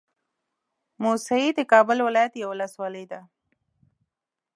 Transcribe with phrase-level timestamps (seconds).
[1.03, 3.19] موسهي د کابل ولايت يوه ولسوالۍ ده